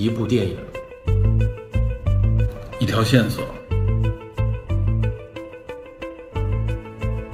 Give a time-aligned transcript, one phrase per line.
[0.00, 0.56] 一部电影，
[2.78, 3.44] 一条线索，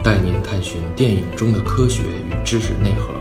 [0.03, 3.15] 带您探寻电影中的科学与知识内核。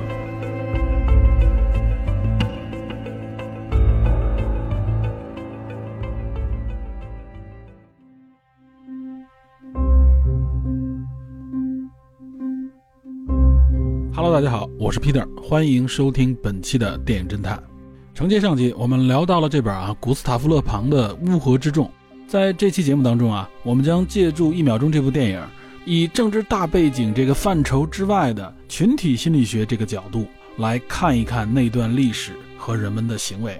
[14.15, 17.61] Hello，大家好，我是 Peter，欢迎收听本期的电影侦探。
[18.15, 21.85] 承接上集，我们聊到了这本啊古斯塔夫勒庞的《乌合之众》。
[22.29, 25.43] 在这期节目当中啊，我们将借助《一秒钟》这部电影，
[25.83, 33.59] 以政治大背景这个范畴之外的群体心理学这个角度来看一看那段历史和人们的行为。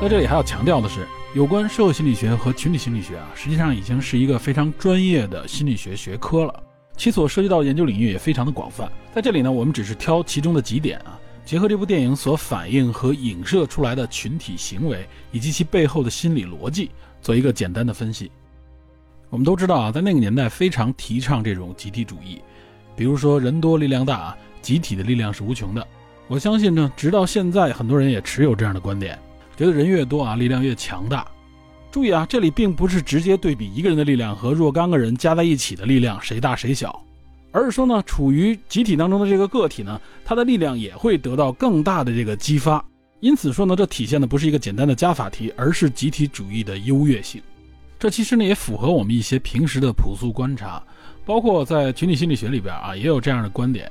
[0.00, 6.62] 在这里还要强调的是，有关社会心理学和群体心理学啊，实际上已经是一个非常专业的心理学学科了，
[6.96, 8.88] 其所涉及到研究领域也非常的广泛。
[9.12, 18.30] 在这里呢，我们只是挑其中的几点啊，结合这部电影所反映和影射出来的群体行为以及其背后的心理逻辑，做一个简单的分析。
[19.28, 22.40] 我们都知道啊，在那个年代非常提倡这种集体主义，
[22.94, 25.84] 比如说人多力量大啊，集体的力量是无穷的。
[26.28, 29.18] 我相信呢，直到现在，很多人也持有这样的观点。
[29.56, 31.26] 觉得人越多啊，力量越强大。
[31.90, 37.00] 注意啊，这里并不是直接对比一个人的力量和若干个人加在一起的力量谁大谁小，
[37.52, 42.84] 而是说呢，处于集体当中的这个个体呢，他的力量也会得到更大的这个激发。
[43.20, 47.40] 因此说呢，这体现的不是一个简单的加法题，而是集体主义的优越性。
[47.96, 50.82] 这其实呢，也符合我们一些平时的朴素观察，
[51.24, 53.88] 包括在群体心理学里边啊，也有这样的观点，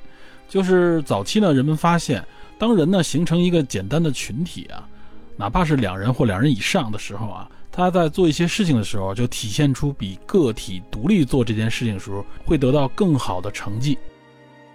[0.49, 2.21] 就是早期呢，人们发现，
[2.59, 4.87] 当人呢形成一个简单的群体啊。
[5.35, 13.97] 哪怕是两人或两人以上的时候啊，他在做一些事情的时候，就体现出比个体独立做这件事情的时候会得到更好的成绩。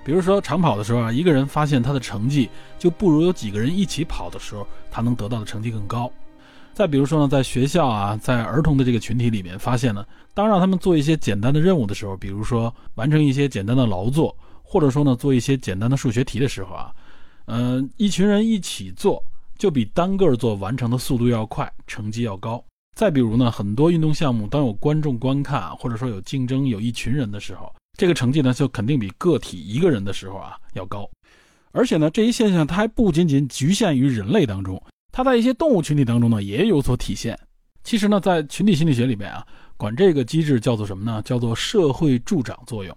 [0.04, 6.10] 比如说长跑的时候啊，一个人发现他的成绩就不如有几个人一起跑的时候，他能得到的成绩更高。
[6.72, 16.92] 再比如说呢，在学校啊，在儿童的这个群体里面发现呢，当让他们做一些简单的任务的时候，比如说完成一些简单的劳作，或者说呢做一些简单的数学题的时候啊，
[17.46, 19.22] 嗯，一群人一起做。
[19.58, 22.64] 就比单个做完成的速度要快，成绩要高。
[22.96, 31.08] 再比如呢，很多运动项目当有观众观看，或者说有竞争、有一群人的时候，这个成绩呢就肯定比个体一个人的时候啊要高。
[31.72, 34.82] 而且呢，这一现象它还不仅仅局限于人类当中，
[35.12, 37.38] 它在一些动物群体当中呢也有所体现。
[37.84, 39.46] 其实呢，在群体心理学里面啊，
[39.76, 41.20] 管这个机制叫做什么呢？
[41.22, 42.96] 叫做社会助长作用。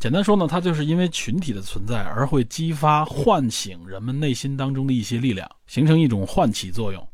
[0.00, 7.06] 简单说呢，它就是因为群体的存在而会激发、唤醒人们内心当中的一些力量，形成一种唤起作用。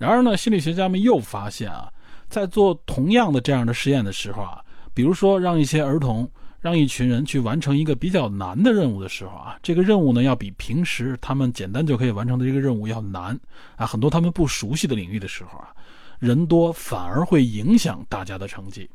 [0.00, 1.88] 然而呢，心理学家们又发现啊，
[2.28, 4.60] 在做同样的这样的实验的时候啊，
[4.92, 6.28] 比如说让一些儿童、
[6.60, 13.38] 让一群人去完成一个比较难的任务的时候啊，这个任务呢要比平时他们简单就可以完成的这个任务要难
[13.76, 15.68] 啊，很多他们不熟悉的领域的时候啊，
[16.18, 18.90] 人多反而会影响大家的成绩。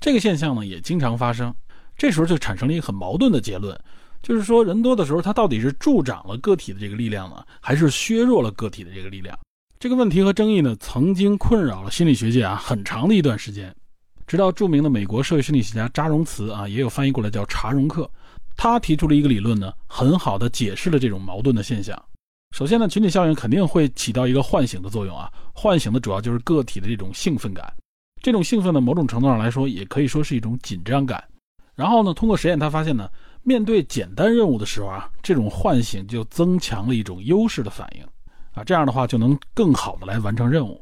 [0.00, 1.52] 这个现象呢也经常发生。
[1.96, 3.78] 这时候就产生了一个很矛盾的结论，
[4.22, 9.38] 就是说人多的时候，它到底是助长了个体的这个力量呢，还是削弱了个体的这个力量？
[9.78, 13.74] 这个问题和争议呢，曾经困扰了心理学界啊很长的一段时间，
[14.26, 18.10] 直到著名的美国社会心理学家扎荣茨啊，也有翻译过来叫查荣克，
[18.56, 22.02] 他提出了一个理论呢，很好的解释了这种矛盾的现象。
[22.56, 27.70] 首先呢，群体效应肯定会起到一个唤醒的作用啊，唤醒的主要就是个体的这种兴奋感，
[28.22, 31.22] 这种兴奋呢，某种程度上来说，也可以说是一种紧张感。
[31.74, 33.10] 然后呢，通过实验，他发现呢，
[33.42, 38.04] 面对简单任务的时候啊，这种唤醒就增强了一种优势的反应，
[38.52, 40.80] 啊，这样的话就能更好的来完成任务。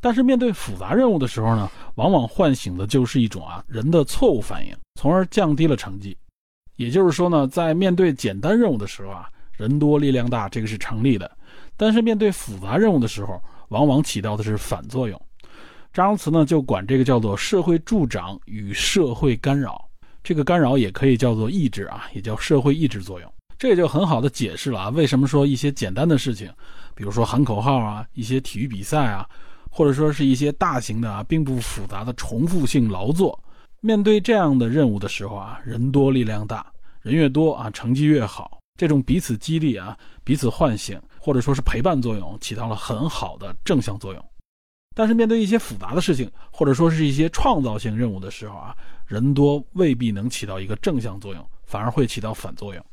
[0.00, 6.16] 但是面对复杂任务的时候呢，往往唤醒的就是一种啊人的错误反应，从而降低了成绩。
[6.76, 11.26] 也就是说呢，在面对简单任务的时候啊，人多力量大，这个是成立的；
[11.76, 15.20] 但是面对复杂任务的时候，往往起到的是反作用。
[15.92, 19.87] 张荣慈呢就管这个叫做社会助长与社会干扰。
[20.28, 23.32] 这个干扰也可以叫做抑制啊，也叫社会抑制作用。
[23.58, 26.52] 这也就很好的解释了啊，为什么说一些简单的事情，
[26.94, 29.26] 比如说喊口号啊，一些体育比赛啊，
[29.70, 33.42] 或者说是一些大型的啊，并不复杂的重复性劳作，
[33.80, 36.66] 面对这样的任务的时候啊，人多力量大，
[37.00, 38.60] 人越多啊，成绩越好。
[38.76, 44.22] 这种彼此激励啊，彼此唤醒，或者说是陪伴作用，起到了很好的正向作用。
[44.94, 48.76] 但是面对一些复杂的事情，或者说是一些创造性任务的时候啊，
[49.08, 52.84] 人多未必能起到一个正向作用，反而会起到反作用。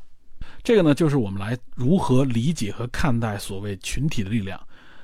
[0.64, 4.60] 这个呢，就是我们来如何理解和看待所谓群体的力量。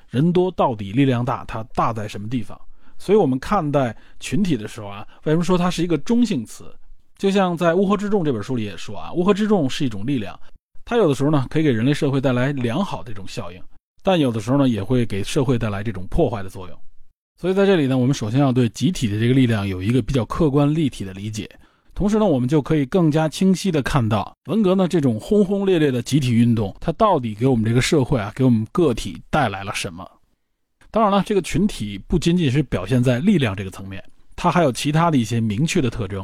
[0.09, 2.59] 人多到底力量大，它大在什么地方？
[2.97, 6.73] 所以我们看待群体的时候啊，为什么说它是一个中性词？
[7.17, 10.39] 就像在《乌合之众》这本书里也说啊，乌合之众是一种力量，
[10.83, 13.61] 它有的时候呢可以给人类社会带来良好的一种效应，
[14.01, 16.77] 但有的时候呢也会给社会带来这种破坏的作用。
[17.41, 21.49] 所以在这里呢，我们首先要对集体的这个力量有一个比较客观立体的理解，
[21.95, 30.07] 同时呢，我们就可以更加清晰的看到文革呢这种轰轰烈烈的集体运动，它到底给我们这个社会啊，给我们个体带来了什么？
[30.91, 34.03] 当然了，这个群体不仅仅是表现在力量这个层面，
[34.35, 36.23] 它还有其他的一些明确的特征。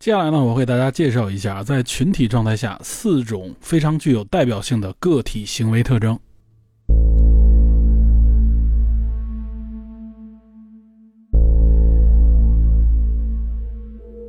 [0.00, 6.18] 接下来呢，我会给大家介绍一下，在群体状态下四种非常具有代表性的个体行为特征。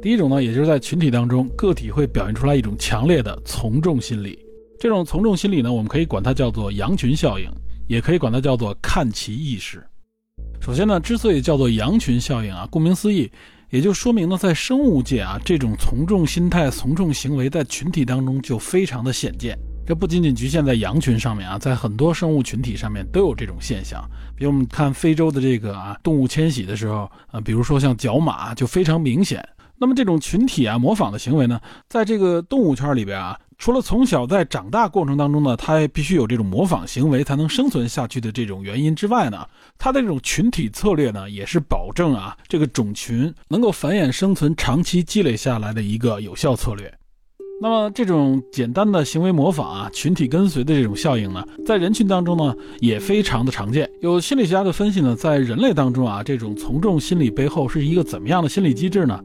[0.06, 4.38] 第一种呢，也就是在群体当中，个体会表现出来一种强烈的从众心理。
[4.80, 7.50] 这种从众心理呢，我们可以管它叫做羊群效应，
[7.88, 9.84] 也可以管它叫做看齐意识。
[10.62, 13.32] 首先呢，之所以叫做羊群效应啊，顾名思义。
[13.72, 19.58] 也就说明呢，在生物界啊，这种从众心态、从众行为在群体当中就非常的显见。
[19.88, 24.08] 这不仅仅局限在羊群上面啊，在很多生物群体上面都有这种现象。
[24.36, 29.44] 比如我们看非洲的这个啊动物迁徙的时候啊，比如说像角马就非常明显。
[29.78, 33.40] 那么这种群体啊模仿的行为呢，在这个动物圈里边啊。
[33.58, 46.94] 除了从小在长大过程当中呢，它必须有这种模仿行为才能生存下去的这种原因之外呢，它的这种群体策略呢，也是保证啊这个种群能够繁衍生存、长期积累下来的一个有效策略。
[47.62, 53.90] 那么这种简单的行为模仿啊，群体跟随的这种效应呢，在人群当中呢也非常的常见。
[54.02, 59.18] 有心理学家的分析呢，在人类当中啊，这种从众心理背后是一个怎么样的心理机制呢？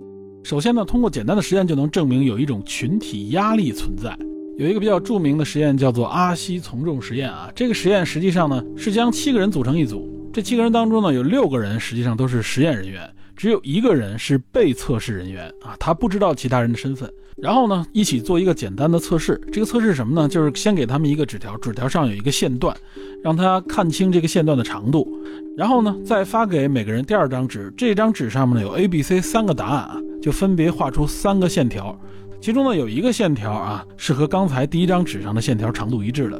[0.42, 4.16] 首先呢，通过简单的实验就能证明有一种群体压力存在。
[4.58, 7.50] 有一个比较著名的实验叫做阿西从众实验啊。
[7.54, 17.10] 这个实验实际上呢是将七个人组成一组，这七个人当中呢有六个人实际上都是实验人员，只有一个人是被测试人员啊，他不知道其他人的身份。
[17.36, 19.40] 然后呢一起做一个简单的测试。
[19.50, 20.28] 这个测试什么呢？
[20.28, 22.76] 就是先给他们一个纸条，纸条上有一个线段，
[23.22, 25.08] 让他看清这个线段的长度。
[25.56, 30.00] 然后呢再发给每个人第二张纸，这张纸上面呢有 A、B、C 三个答案啊。
[30.20, 31.98] 就分别画出三个线条，
[32.42, 36.38] 其中呢有一个线条啊是和刚才第一张纸上的线条长度一致的。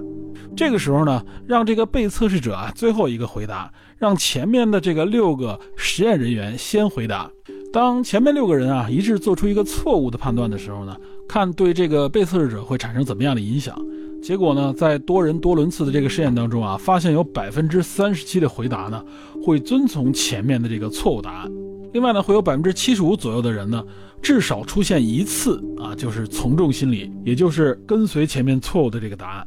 [0.54, 7.30] 这个时候呢，让这个被测试者啊最后一个回答，让前面的这个六个实验人员先回答。
[7.72, 10.94] 当前面六个人啊一致做出一个错误的判断的时候呢，
[11.26, 13.74] 看对这个被测试者会产生怎么样的影响。
[14.22, 19.02] 结果呢，在多人多轮次的这个试验当中啊，发现有百分之三十七的回答呢
[19.42, 21.50] 会遵从前面的这个错误答案。
[21.92, 23.84] 另外呢，会有百分之七十五左右的人呢，
[24.22, 29.46] 至少出现一次啊，就是从众心理，也就是跟随前面错误的这个答案。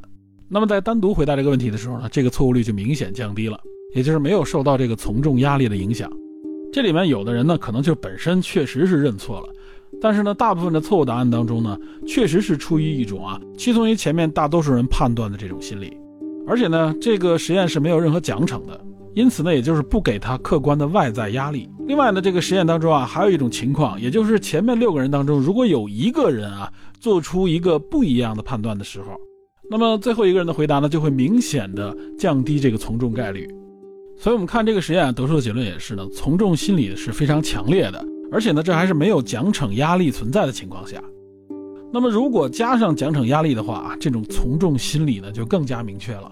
[0.50, 3.58] 那么在单独回答这个问题的时候呢，这个错误率就明显降低了，
[3.96, 6.12] 也就是没有受到这个从众压力的影响。
[6.74, 9.48] 这里面有的人呢，可能就本身确实是认错了，
[10.04, 15.96] 但是呢，大部分的错误答案当中呢，确实是出于一种啊，屈从于前面大多数人判断的这种心理，
[16.46, 18.78] 而且呢，这个实验是没有任何奖惩的。
[19.14, 21.70] 因此呢，也就是不给他客观的外在压力。
[21.88, 26.70] 另外呢，这个实验当中啊，还有一种情况，也就是前面六个人当中，如果有一个人啊
[27.00, 29.16] 做出一个不一样的判断的时候，
[29.70, 33.48] 那么最后一个人的回答呢，就会明显的降低这个从众概率。
[34.18, 41.00] 所以，我们看这个实验得出的结论也是呢，从众心理是非常强烈的，而且呢，这还是没有奖惩压力存在的情况下。
[41.94, 46.32] 那么，如果加上奖惩压力的话啊，这种从众心理呢，就更加明确了。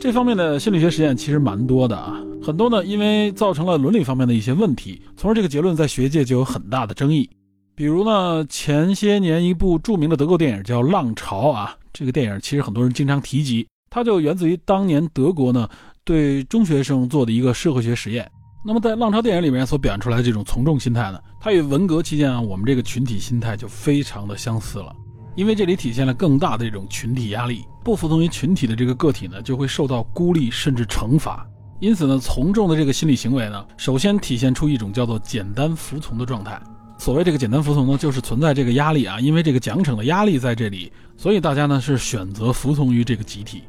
[0.00, 7.30] 这方面的心理学实验其实蛮多的啊，很多呢，因为造成了伦理方面的一些问题，从而这个结论在学界就有很大的争议。
[7.76, 15.68] 比如呢，前些年一部著名的德国电影叫《浪潮》啊，这个电影其实很多人经常提及，它就源自于当年德国呢
[16.02, 18.28] 对中学生做的一个社会学实验。
[18.64, 24.94] 那么在《浪潮》电影里面所表现出来的这种从众心态呢，它与文革期间啊我们这个群体心态就非常的相似了。
[25.34, 31.44] 因为这里体现了更大的这种群体压力，不服从于群体的这个个体呢，就会受到孤立甚至惩罚。
[31.80, 36.60] 因此呢，从众的这个心理行为呢，首先体现出一种叫做简单服从的状态。
[36.98, 43.64] 所谓这个简单服从呢，就是存在这个压力啊，因为这个奖惩的压力在这里，所以大家呢是选择服从于这个集体。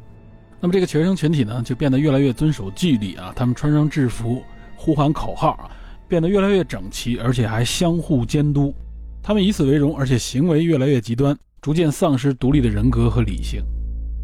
[0.62, 4.44] 那么这个学生群体呢，就变得越来越遵守纪律啊，他们穿上制服，
[4.76, 5.70] 呼喊口号啊，
[6.08, 8.74] 变得越来越整齐，而且还相互监督。
[9.22, 11.38] 他们以此为荣，而且行为越来越极端。
[11.62, 13.64] 逐渐丧失独立的人格和理性，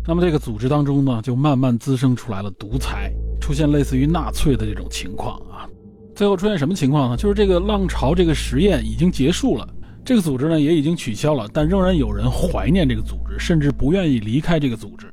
[0.06, 5.64] 那么这个组织当中呢，就慢慢滋生出来了独裁，出现类似于纳粹的这种情况啊。
[6.14, 7.16] 最后出现什么情况呢？
[7.16, 9.66] 就是这个浪潮这个实验已经结束了，
[10.04, 15.10] 这个组织呢也已经取消了，但仍然有人怀念这个组织，甚至不愿意离开这个组织。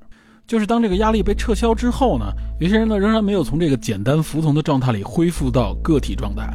[0.46, 6.48] 就是当这个压力被撤销之后呢，有些人呢仍然没有从这个简单服从的状态里恢复到个体状态。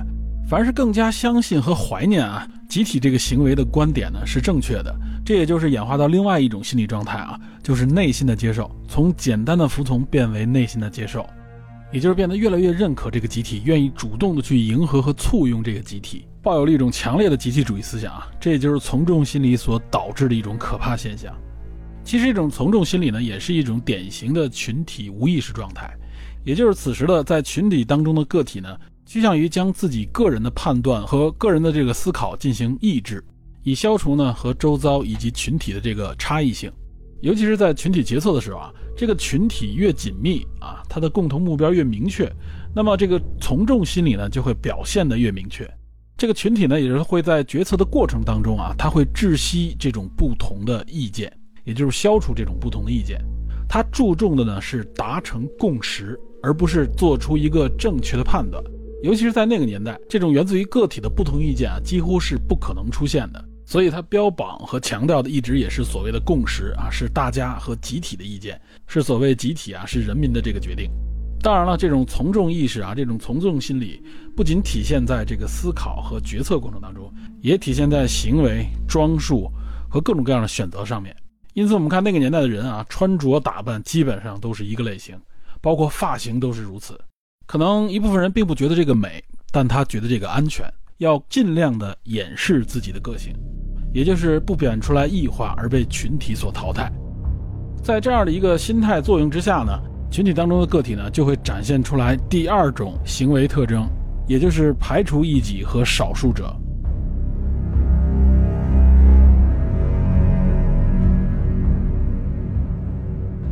[0.47, 4.93] 反而是更加相信和怀念啊集体这个行为的观点呢是正确的。
[5.25, 11.25] 这也就是演化到另外一种心理状态啊，就是内心的接受，从简单的服从变为内心的接受，
[11.91, 18.27] 也就是变得越来越认可这个集体，愿意主动的去迎合和簇拥这个集体，抱有了一种强烈的集体主义思想啊。
[18.39, 21.33] 这也就是从众心理所导致的一种可怕现象。
[22.03, 25.89] 其实，这种从众心理呢，也是一种典型的群体无意识状态，
[26.43, 33.23] 也就是此时的在群体当中的个体呢，趋向于将自己个人的判断和个人的这个思考进行抑制，
[33.63, 36.71] 以消除呢和周遭以及群体的这个差异性。
[37.21, 42.29] 尤其是在群体决策的时候啊，这个群体越紧密啊，它的共同目标越明确，
[42.75, 45.71] 那么这个从众心理呢就会表现得越明确。
[46.17, 51.31] 这个群体呢，也是会在决策的过程当中啊，它会窒息这种不同的意见。
[51.63, 53.19] 也就是消除这种不同的意见，
[53.67, 58.63] 他注重的呢是达成共识，而不是做出一个正确的判断。
[59.03, 63.43] 尤其是在那个年代，这种源自于个体的不同意见啊，几乎是不可能出现的。
[63.65, 70.91] 所以，他标榜和强调的一直也是所谓的共识啊，是大家和集体的意见，是所谓集体啊，是人民的这个决定。
[71.41, 74.03] 当然了，这种从众意识啊，这种从众心理，
[74.35, 79.49] 不仅体现在这个思考和决策过程当中，也体现在行为、装束
[79.89, 81.15] 和各种各样的选择上面。
[81.53, 85.19] 因此，我们看那个年代的人啊，穿着打扮基本上都是一个类型，
[85.59, 86.97] 包括发型都是如此。
[87.45, 90.65] 可能一部分人并不觉得这个美，但他觉得这个安全，
[90.99, 93.35] 要尽量的掩饰自己的个性，
[93.93, 96.89] 也就是不表现出来异化而被群体所淘汰。
[97.83, 99.77] 在这样的一个心态作用之下呢，
[100.09, 103.89] 群体当中的个体呢就会展现出来第二种行为特征，
[104.25, 106.55] 也就是排除异己和少数者。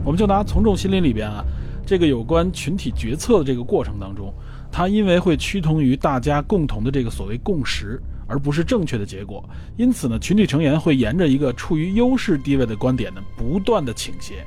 [0.10, 1.46] 我们就拿从众心理里边啊，
[1.86, 4.34] 这个有关群体决策的这个过程当中，
[4.72, 9.48] 它因为会趋同于大家共同的这个所谓共识，而不是正确的结果，
[9.78, 14.44] 因此呢，群体成员会沿着一个处于优势地位的观点呢，不断的倾斜。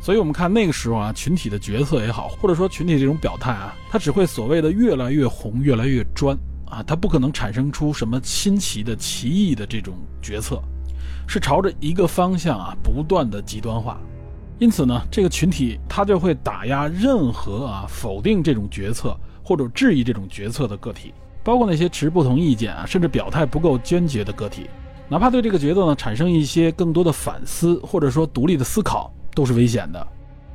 [0.00, 6.34] 所以，我们看那个时候啊，群体的决策也好，或者说群体这种表态啊，它只会所谓的越来越红，越来越专
[6.64, 9.92] 啊，它不可能产生出什么新奇的、奇异的这种
[10.22, 10.62] 决策，
[11.28, 14.00] 是朝着一个方向啊，不断的极端化。
[14.64, 24.70] 因此呢，这个群体他就会打压任何啊否定这种决策或者质疑这种决策的个体，包括那些持不同意见啊，甚至表态不够坚决的个体，
[25.06, 30.06] 哪怕对这个决策呢产生一些更多的反思或者说独立的思考，都是危险的。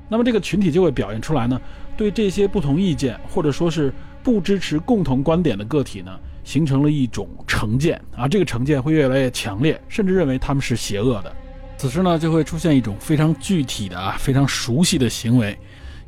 [0.09, 1.61] 那么这个群体就会表现出来呢，
[1.95, 11.31] 对这些不同意见或者说是不支持共同观点的个体呢，形成了一种成见啊，这个成见会越来越强烈，甚至认为他们是邪恶的。
[11.79, 15.57] 此时呢，就会出现一种非常具体的啊，非常熟悉的行为，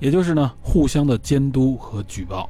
[0.01, 2.49] 也就是呢，互相的监督和举报。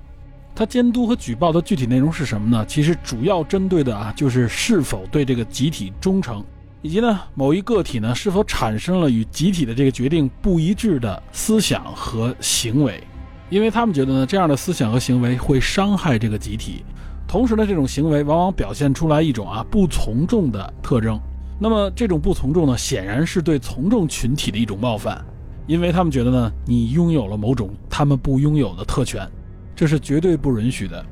[0.56, 2.66] 他监督和举报的具体内容是什么呢？
[2.66, 6.44] 其实主要针对的啊，就是是否对这个集体忠诚，
[6.82, 13.04] 以及呢，某一个体呢，是否产生了与集体的这个决定不一致的思想和行为。
[13.51, 16.84] 因为他们觉得呢，这样的思想和行为会伤害这个集体，
[17.28, 21.22] 同时呢，这种行为往往表现出来一种啊，不从众的特征。
[21.63, 25.24] 那么这种不从众呢，显然是对从众群体的一种冒犯，
[25.68, 29.30] 因为他们觉得呢，你拥有了某种他们不拥有的特权，
[29.75, 31.06] 这是绝对不允许的。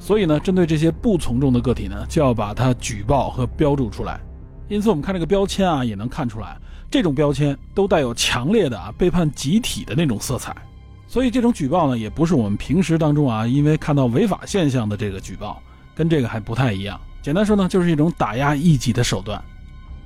[0.00, 4.20] 所以呢，针对这些不从众的个体呢，就要把它举报和标注出来。
[4.68, 6.58] 因此，我们看这个标签啊，也能看出来，
[6.90, 10.52] 这种标签都带有强烈的啊背叛集体的那种色彩。
[11.06, 15.62] 所以，这种举报呢，也不是我们平时当中啊，因为看到违法现象的这个举报，
[15.94, 17.00] 跟这个还不太一样。
[17.22, 19.40] 简单说呢，就是一种打压异己的手段。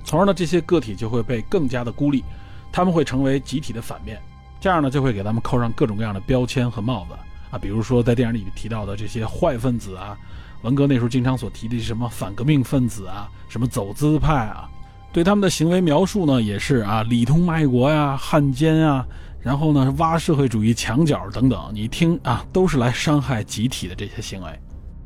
[0.09, 2.25] 从而呢，这些个体就会被更加的孤立，
[2.73, 4.19] 他们会成为集体的反面，
[4.59, 7.13] 这样呢，就会给他们扣上各种各样的标签和帽子
[7.51, 10.17] 啊，比如说在电影里提到的这些坏分子啊，
[10.63, 14.67] 文革那时候经常所提的什么反革命分子啊，什么走资派啊，
[15.13, 19.07] 对他们的行为描述呢，也是啊，里通卖国呀，汉奸啊，
[19.43, 24.59] 然后呢，挖社会主义墙角等等，你听啊，都是来伤害集体的这些行为。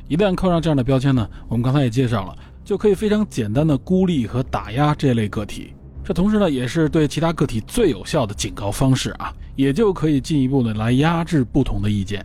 [0.06, 2.36] 一旦扣上这样的标签呢，我们刚才也介绍了。
[2.64, 5.72] 就可以非常简单的孤立和打压这类个体，
[6.04, 12.24] 这同时呢也是对其他个体最有效的警告方式啊，也就可以进一步的来压制不同的意见。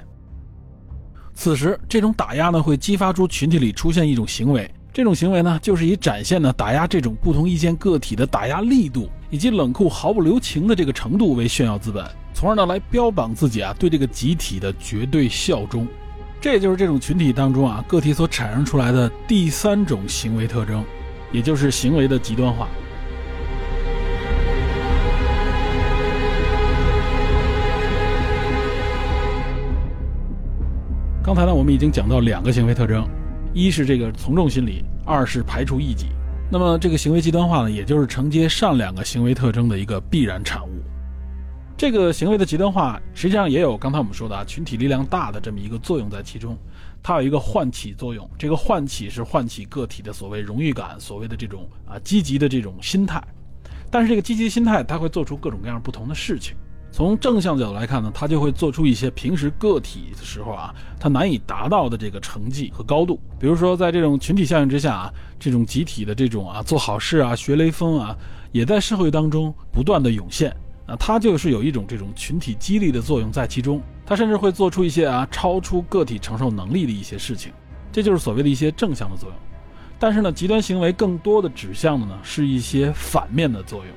[1.34, 12.04] 此时，这种打压呢会激发出群体里出现一种行为，这种行为呢就是以展现呢打压这种不同意见个体的打压力度以及冷酷毫不留情的这个程度为炫耀资本，
[12.34, 15.88] 从而呢来标榜自己啊对这个集体的绝对效忠。
[16.40, 20.84] 这也就是这种群体当中啊，个体所产生出来的第三种行为特征，
[21.32, 22.68] 也就是行为的极端化。
[31.24, 33.06] 刚才呢，我们已经讲到两个行为特征，
[33.52, 36.06] 一是这个从众心理，二是排除异己。
[36.50, 40.77] 那么这个行为极端化呢，也就是承接上两个行为特征的一个必然产物。
[41.78, 46.58] 这个行为的极端化，实际上也有刚才我们说的啊，群体力量大的这么一个作用在其中。
[47.04, 53.24] 它有一个唤起作用，这个唤起是唤起个体的所谓荣誉感，所谓的这种啊积极的这种心态。
[53.92, 56.56] 但是这个积极心态，它会做出各种各样不同的事情。
[56.92, 63.20] 从正向角度来看呢，它就会做出一些平时个体的时候啊，它难以达到的这个成绩和高度。
[63.40, 68.18] 比如说，在这种群体效应之下啊，这种集体的这种啊做好事啊、学雷锋啊，
[68.52, 70.52] 也在社会当中不断的涌现。
[70.88, 77.52] 啊，它就是有一种这种群体激励的作用在其中，它甚至会做出一些啊超出个体承受能力的一些事情，
[77.92, 79.38] 这就是所谓的一些正向的作用。
[80.00, 83.88] 但是呢，极端行为更多的指向的呢是一些反面的作用，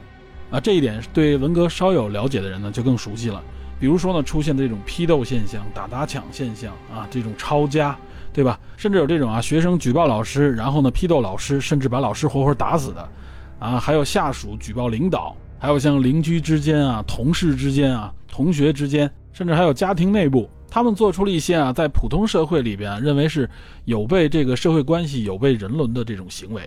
[0.51, 3.41] 啊，这一点对文革稍有了解的人呢就更熟悉了。
[3.79, 7.97] 比如说呢，出现的这种批斗现象、打砸抢现象啊，这种抄家，
[8.33, 8.59] 对吧？
[8.77, 13.09] 甚至有这种啊学生举报老师，然后呢批斗老师，甚至把老师活活打死的，
[13.61, 15.37] 啊，还有下属举报领导。
[15.63, 23.49] 还有像邻居之间啊、同事之间啊、同学之间，甚至还有家庭内部，他们做出了一些啊，在普通社会里边认为是
[23.85, 26.63] 有悖这个社会关系、有悖人伦的这种行为。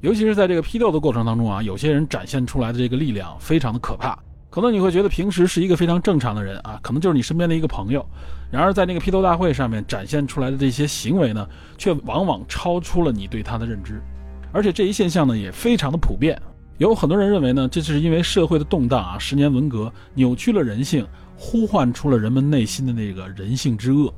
[0.00, 4.18] 尤其是在这个批斗的过程当中啊，有些人展现出来的这个力量非常的可怕。
[4.48, 8.02] 可能你会觉得平时是一个非常正常的人啊，可能就是你身边的一个朋友，
[8.50, 11.46] 然而在那个批斗大会上面展现出来的这些行为呢，
[11.76, 14.02] 却往往超出了你对他的认知，
[14.52, 16.40] 而且这一现象呢也非常的普遍。
[16.78, 24.12] 有很多人认为呢，这是因为社会的动荡啊，十年文革扭曲了人性，呼唤出了人们内心的那个人性之恶。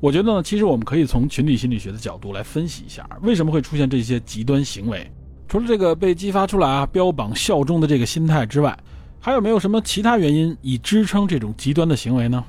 [0.00, 5.10] 我觉得呢，其实我们可以从群体心理学的角度来分析一下，为什么会出现这些极端行为。
[5.48, 8.78] 除了这个被激发出来啊，标榜效忠的这个心态之外，
[9.18, 12.42] 还有没有什么其他原因以支撑这种极端的行为呢？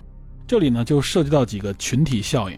[0.47, 2.57] 这里呢就涉及到几个群体效应，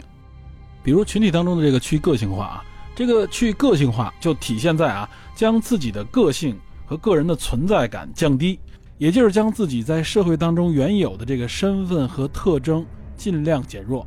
[0.83, 6.55] 比如群体当中的这个去个性化啊，这个去个性化就体现在啊，将自己的个性。
[6.91, 8.60] 和个人的存在感降低，
[8.97, 14.06] 也就是将自己在社会当中原有的这个身份和特征尽量减弱。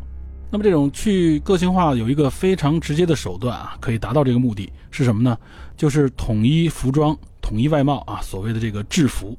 [0.51, 5.35] 那么这种去个性化有一个非常直接的手段啊，可以达到这个目的是什么呢？
[5.79, 9.35] 就是统一服装、统一外貌啊，所谓的这个制服。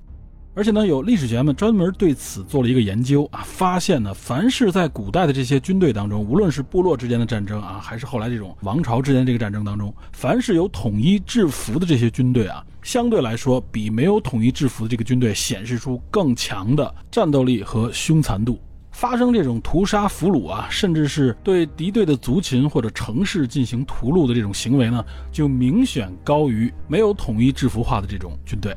[0.58, 18.58] 而且呢，有历史学家们专门对此做了一个研究啊，发现呢，凡是在古代的这些军队当中，无论是部落之间的战争啊，还是后来这种王朝之间这个战争当中，凡是有统一制服的这些军队啊，相对来说比没有统一制服的这个军队显示出更强的战斗力和凶残度。
[18.94, 28.74] 发生这种屠杀俘虏啊，甚至是对敌对的族群或者城市进行屠戮的这种行为呢，就明显高于没有统一制服化的这种军队。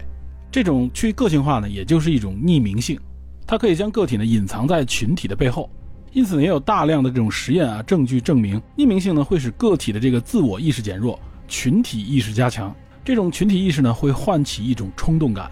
[0.51, 2.99] 这种去个性化呢，也就是一种匿名性，
[3.47, 5.71] 它可以将个体呢隐藏在群体的背后，
[6.13, 12.75] 因此呢也有大量的这种实验啊证据证明，匿名性呢会使个体的这个自我意识减弱，群体意识加强。
[13.05, 15.51] 这种群体意识呢会唤起一种冲动感，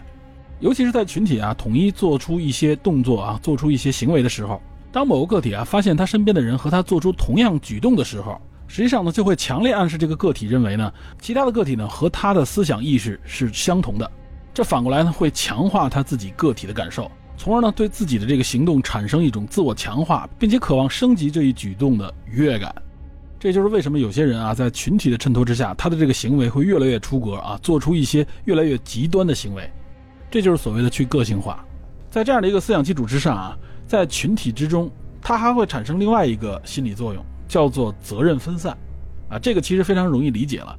[0.60, 14.10] 尤其是在群体啊统一做出一些动作啊做出一些行为的时候，当某个个体啊发现他身边的人和他做出同样举动的时候，实际上呢就会强烈暗示这个个体认为呢其他的个体呢和他的思想意识是相同的。
[14.56, 22.74] 这反过来呢，会强化他自己个体的感受，从而呢对自己的这个行动产生一种自我强化，并且渴望升级这一举动的愉悦感。
[23.38, 29.70] 这就是为什么有些人啊，在群体的衬托之下，他的这个行为会越来越出格啊，做出一些越来越极端的行为。
[30.30, 31.62] 这就是所谓的去个性化。
[32.10, 34.90] 在这样的一个思想基础之上啊，在群体之中，
[35.20, 38.74] 它还会产生另外一个心理作用，叫做责任分散。
[39.28, 40.74] 啊，这个其实非常容易理解了。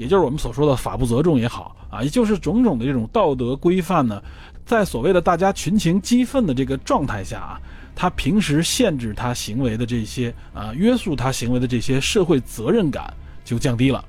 [0.00, 4.22] 也就是我们所说的法不责众也好啊，也就是种种的这种道德规范呢，
[4.64, 7.60] 在所谓的大家群情激愤的这个状态下啊，
[7.94, 13.12] 他平时限制他行为的这些啊，约束他行为的这些社会责任感
[13.44, 14.02] 就降低了，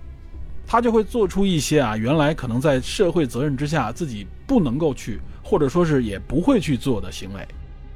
[0.65, 7.45] 他就会做出一些啊，原来可能在社会责任之下自己不能够去，或者说是也不会去做的行为，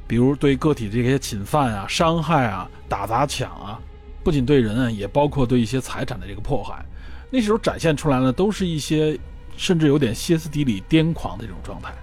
[0.05, 3.79] 比如对个体这些侵犯啊、伤害啊、打砸抢啊，
[4.21, 6.84] 不仅对人啊，也包括对一些财产的这个破坏。
[7.30, 9.20] 那时候展现出来呢，都是一些
[9.58, 11.94] 甚至有点歇斯底里、癫狂的这种状态。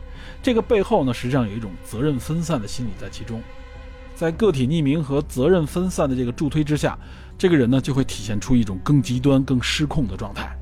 [0.43, 3.41] 这个背后呢，实际上有一种责任分散的心理在其中。
[4.15, 6.99] 在个体匿名和责任分散的这个助推之下，
[7.39, 10.57] 这个人呢就会体现出一种更极端、更失控的状态。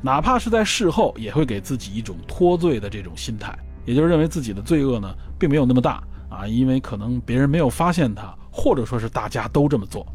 [0.00, 10.06] 哪怕是在事后，也会给自己一种脱罪的这种心态，也就是认为自己的罪恶呢并没有那么大啊，因为可能别人没有发现他，或者说是大家都这么做。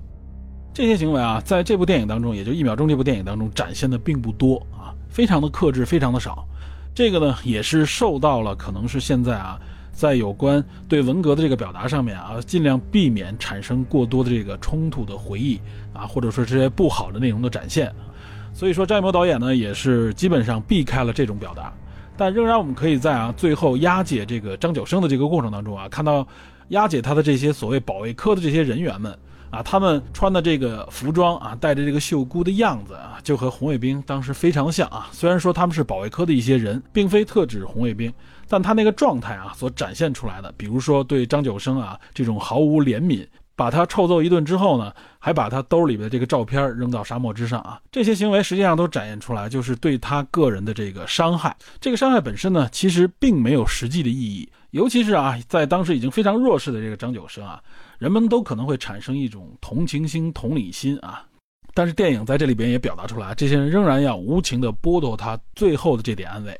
[0.73, 6.47] 这些行为啊，在这部电影当中，也就一秒钟这部电影当中展现的并不多啊，非常的克制，非常的少。
[6.95, 9.59] 这个呢，也是受到了可能是现在啊，
[9.91, 15.59] 在有关对文革的这个表达上面啊，尽量避免产生过多的这个冲突的回忆
[15.93, 17.93] 啊，或者说这些不好的内容的展现。
[18.53, 21.73] 所以说，张艺谋导演呢，也是基本上避开了这种表达。
[22.15, 26.25] 但仍然，我们可以在啊最后押解这个张九生的这个过程当中啊，看到
[26.69, 29.17] 押解他的这些所谓保卫科的这些人员们。
[29.51, 35.09] 啊，他们穿的这个服装啊，带着这个袖箍的样子啊，就和红卫兵当时非常像啊。
[35.11, 38.13] 虽然说他们是保卫科的一些人，并非特指红卫兵，
[38.47, 43.25] 但他那个状态啊，所展现出来的，比如说对张九生啊这种毫无怜悯，
[43.59, 51.53] 把他臭揍一顿之后呢，还把他兜里边的这个照片扔到沙漠之上啊，这些行为实际上都展现出来，就是对他个人的这个伤害。
[51.81, 57.61] 这个伤害本身呢，其实并没有实际的意义，尤其是啊，在当时已经非常弱势的这个张九生啊。
[57.97, 61.25] 人们都可能会产生一种同情心、同理心啊，
[61.73, 66.57] 但是电影在这里边也表达出来，这些人仍然要无情地剥夺他最后的这点安慰，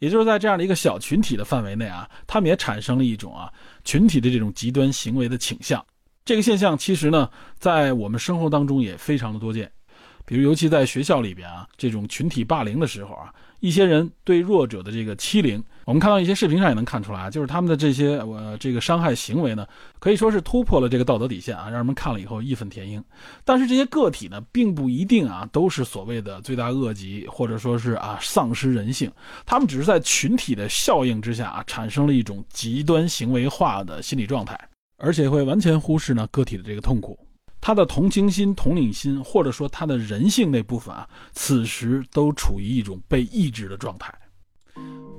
[0.00, 3.50] 也就是在这样的一个小群体的范围内啊，他们也产生了一种啊
[3.84, 5.82] 群体的这种极端行为的倾向。
[6.24, 9.70] 这个现象其实呢，在我们生活当中也非常的多见，
[10.24, 13.32] 比如尤其在学校里边啊，这种群体霸凌的时候啊。
[13.60, 19.64] 一些人对弱者的这个欺凌，我们看到一些视频上也能看出来啊，就是他们的这些呃这个伤害行为呢，
[20.00, 23.00] 可以说是突破了这个道德底线啊，让人们看了以后义愤填膺。
[23.44, 29.08] 但是这些个体呢，并不一定啊都是所谓的罪大恶极，或者说是啊丧失人性，
[29.46, 34.58] 他们只是在群体的效应之下啊，产生了一种极端行为化的心理状态，
[35.02, 37.18] 而且会完全忽视呢个体的这个痛苦。
[37.60, 44.14] 他的同情心、同理心，或者说他的人性那部分啊，此时都处于一种被抑制的状态。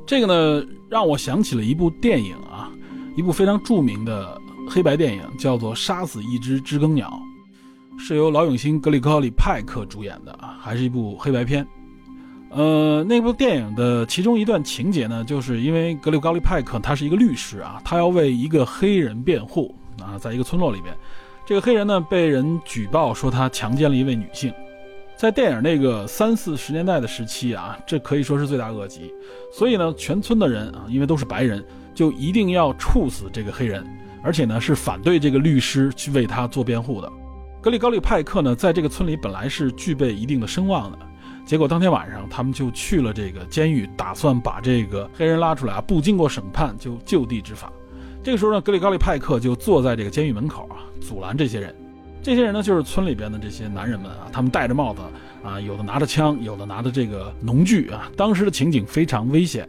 [0.07, 2.71] 这个呢，让我想起了一部电影啊，
[3.17, 7.21] 一部非常著名的黑白电影，叫做《杀死一只知更鸟》，
[8.01, 11.65] 是由老永星格里高利·派克主演的啊，还是一部黑白片。
[12.55, 20.95] 呃，那部电影的其中一段情节呢，就是因为格里高利·派克他是一个律师啊，他要为一个黑人辩护啊，在一个村落里边。
[21.45, 24.53] 这个黑人呢，被人举报说他强奸了一位女性，
[25.17, 29.11] 在电影那个三四十年代的时期啊，这可以说是罪大恶极。
[29.51, 33.83] 所以呢，全村的人啊，因为都是白人，就一定要处死这个黑人，
[34.21, 37.11] 而且呢是反对这个律师去为他做辩护的。
[37.61, 40.99] 格里高利·派克呢，在这个村里本来是具备一定的声望的，
[41.45, 47.71] 结果当天晚上他们就去了这个监狱，打算把这个黑人拉出来啊，不经过审判就就地执法。
[48.23, 50.79] 这个时候呢，格里高利·派克就坐在这个监狱门口啊。
[51.01, 51.75] 阻拦这些人，
[52.21, 55.01] 这些人呢，就是村里边的这些男人们啊，他们戴着帽子
[55.43, 58.09] 啊，有的拿着枪，有的拿着这个农具啊。
[58.15, 59.67] 当时的情景非常危险，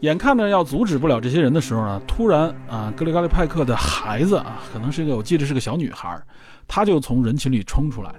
[0.00, 6.20] 眼看着要阻止不了这些人的时候呢，突然啊，格里高利派克的孩子啊，可能是一个我记得是个小女孩，
[6.66, 8.12] 她就从人群里冲出来，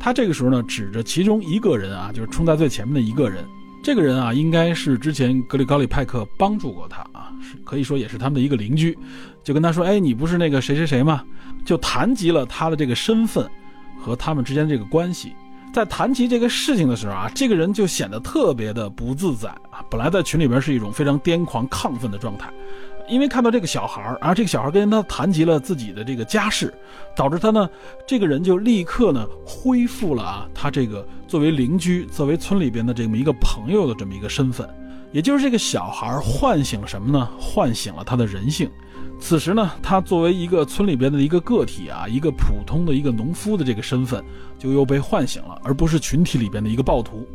[0.00, 3.44] 他这个时候呢，指着其中一个人啊，就是冲在最前面的一个人。
[3.82, 8.98] 这个人啊，应该是之前格里高利派克帮助过他啊，是可以说也是他们的一个邻居，
[9.44, 11.24] 就跟他说：“哎，你不是那个谁谁谁吗？”
[11.64, 13.48] 就谈及了他的这个身份
[14.00, 15.32] 和他们之间这个关系。
[15.72, 19.84] 在谈及这个事情的时候啊，这个人就显得特别的不自在啊。
[19.90, 22.50] 本来在群里边是一种非常癫狂亢奋的状态。
[23.08, 26.72] 因为看到这个小孩儿，然后这个小孩跟他谈及了自己的这个家事，
[27.16, 27.68] 导致他呢，
[28.06, 34.68] 这个人就立刻呢恢复了啊，他这个作为邻居、作为村里边的这么一个朋友的这么一个身份，
[35.10, 37.28] 也就是这个小孩唤醒了什么呢？
[37.38, 38.70] 唤醒了他的人性。
[39.20, 44.22] 此时呢，他作为一个村里边的一个个体啊，一个普通的一个农夫的这个身份，
[44.58, 47.26] 就又被唤醒了，而不是群体里边的一个暴徒。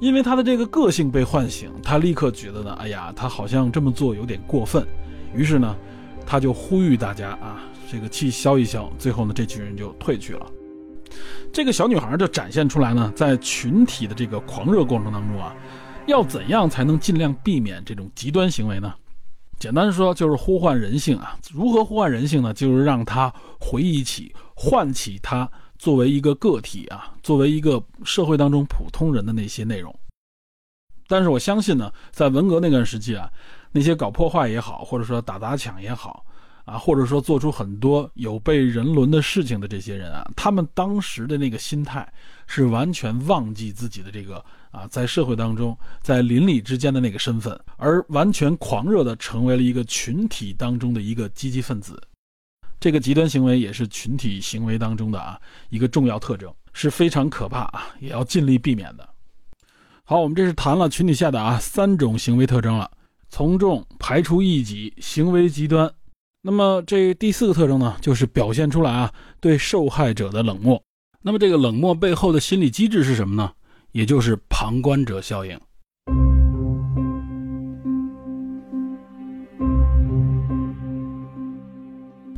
[0.00, 4.86] 因为他的这个个性被唤醒，他立刻觉得呢，哎呀，他好像这么做有点过分。
[5.34, 5.76] 于是呢，
[6.26, 8.90] 他就呼吁大家啊，这个气消一消。
[8.98, 10.46] 最后呢，这群人就退去了。
[11.52, 15.54] 这个小女孩就展现出来呢，在群体的这个狂热过程当中啊，
[16.06, 18.92] 要怎样才能尽量避免这种极端行为呢？
[19.58, 21.36] 简单说，就是呼唤人性啊。
[21.52, 22.54] 如何呼唤人性呢？
[22.54, 29.94] 就是让他回忆起、唤起他作为一个个体啊，作为一个社会当中普通人的那些内容。
[31.08, 33.30] 但是我相信呢，在文革那段时期啊。
[33.72, 36.24] 那些搞破坏也好，或者说打砸抢也好，
[36.64, 42.06] 啊，或者说做出很多有悖人伦的事情的这些人啊，他们当时的那个心态
[42.46, 52.00] 是完全忘记自己的这个啊，在社会当中，在邻里之间的那个身份，而完全狂热的成为了一个群体当中的一个积极分子。
[52.80, 59.08] 这个极端行为也是群体行为当中的啊一个重要特征，是非常可怕啊，也要尽力避免的。
[60.02, 62.90] 好，我们这是谈了群体下的啊三种行为特征了。
[63.30, 65.90] 从众、排除异己、行为极端，
[66.42, 70.82] 那么这第四个特征呢，就是表现出来啊对受害者的冷漠。
[71.22, 73.52] 那么这个冷漠背后的心理机制是什么呢？
[73.92, 75.58] 也就是旁观者效应。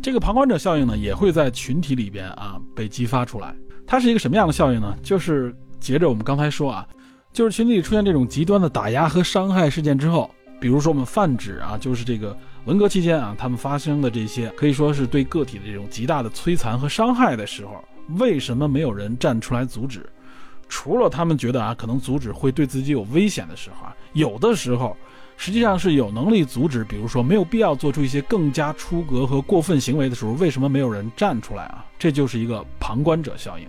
[0.03, 3.55] 这个旁观者效应呢，也会在群体里边啊被激发出来。
[3.87, 4.95] 它是一个什么样的效应呢？
[5.03, 6.87] 就是接着我们刚才说啊，
[7.33, 10.31] 就是群体里出现这种极端的打压和伤害事件之后，
[10.63, 12.35] 比如说我们泛指啊，就是这个
[12.67, 17.85] 文革期间啊，他们发生的这些可以说是对个体的这种极大的摧残和伤害的时候，
[18.19, 20.09] 为什么没有人站出来阻止？
[20.69, 24.97] 除了他们觉得啊，可能阻止会对自己有危险的时候啊，有的时候。
[25.39, 31.85] 实际上是有能力阻止，比如说没有必要做出一些更加出格和过分行为的时候，为什么没有人站出来啊？
[31.99, 33.67] 这就是一个旁观者效应。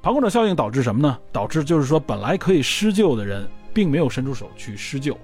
[0.00, 1.16] 旁观者效应导致什么呢？
[1.30, 5.14] 导致就是说本来可以施救的人，并没有伸出手去施救；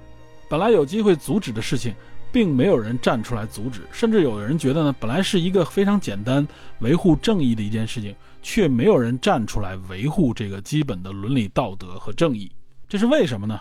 [0.48, 1.94] 本来有机会阻止的事情，
[2.32, 3.82] 并没有人站出来阻止。
[3.92, 6.46] 甚至有人觉得呢，本来是一个非常简单
[6.80, 12.50] 维护正义的一件事情，却没有人站出来维护这个基本的伦理道德和正义。
[12.88, 13.60] 这是为什么呢？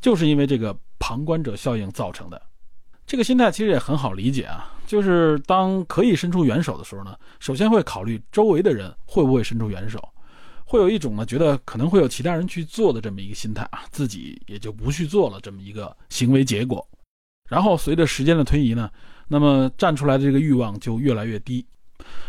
[0.00, 0.76] 就是因为这个。
[1.04, 2.40] 旁观者效应造成的
[3.04, 9.98] 这个心态其实也很好理解啊，就是当可以伸出援手的时候呢，首先会考虑周围的人会不会伸出援手，
[10.72, 16.82] 会有一种呢觉得可能会有其他人去做的这么一个心态啊，自己也就不去做了这么一个行为结果。
[17.50, 18.90] 然后随着时间的推移呢，
[19.28, 21.62] 那么站出来的这个欲望就越来越低，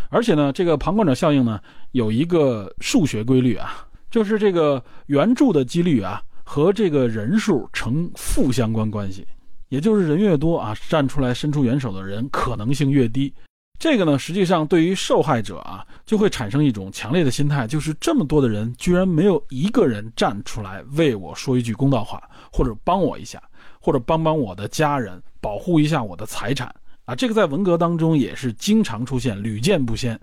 [0.10, 1.58] 而且呢，这个旁观者效应呢
[1.93, 6.21] 有一个数学规律啊，就是这个援助的几率啊。
[6.45, 9.25] 和这个人数成负相关关系，
[9.69, 13.34] 也就是人越多啊，站出来伸出援手的人可能性越低。
[13.80, 23.42] 这个呢，实际上对于受害者啊，就会产生一种强烈的心态，就是这么多的人，居然没有一个人站出来为我说一句公道话，或者帮我一下，
[23.82, 27.14] 或者帮帮我的家人，保护一下我的财产啊。
[27.14, 30.18] 这个在文革当中也是经常出现，屡见不鲜。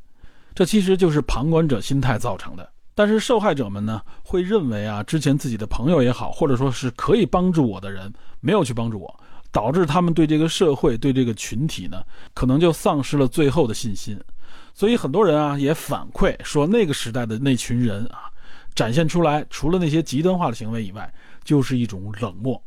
[0.55, 2.67] 这其实就是旁观者心态造成的。
[2.95, 9.21] 但是受害者们呢，会认为啊，之前自己的朋友也好，或者说是可以帮助我的人，没有去帮助我，
[9.53, 12.03] 导致他们对这个社会、对这个群体呢，
[12.35, 14.19] 可能就丧失了最后的信心。
[14.73, 18.31] 所以很多人啊，也反馈说，那个时代的那群人啊，
[18.75, 21.13] 展现出来除了那些极端化的行为以外，
[21.45, 22.63] 就是一种冷漠。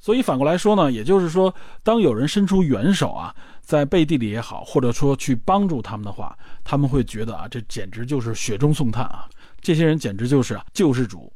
[0.00, 1.52] 所以反过来说呢，也就是说，
[1.82, 9.28] 当有人伸出援手啊，在背地里也好，或者说去帮助他们的话，他们会觉得啊，这简直就是雪中送炭啊。
[9.60, 11.32] 这些人简直就是救世主，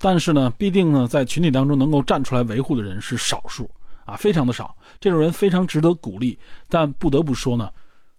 [0.00, 3.68] 但是呢，必定呢，在群体当中能够站出来维护的人是少数
[4.04, 4.76] 啊，非常的少。
[5.00, 6.38] 这种人非常值得鼓励，
[6.68, 7.70] 但不得不说呢，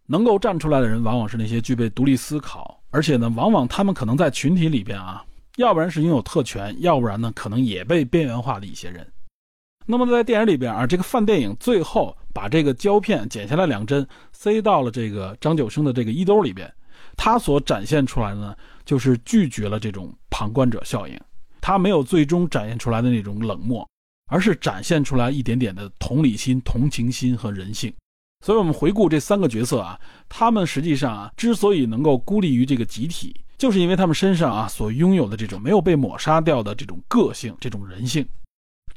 [0.05, 5.23] 能够站出来的人往往是那些具备独立思考，而且呢，往往他们可能在群体里边啊，
[5.57, 9.07] 要不然是拥有特权，要不然呢，可能也被边缘化的一些人。
[9.85, 16.73] 那么在电影里边啊，这个范电影最后把这个胶片剪下来两针，塞到了这个张九生的这个衣兜里边。
[17.17, 21.19] 他所展现出来的呢，就是拒绝了这种旁观者效应，
[21.59, 23.87] 他没有最终展现出来的那种冷漠，
[24.33, 27.93] 而是展现出来一点点的同理心、同情心和人性。
[28.43, 38.27] 所以，我们回顾这三个角色啊，他们实际上啊，之所以能够孤立于这个集体，就是因为他们身上啊所拥有的这种没有被抹杀掉的这种个性、这种人性。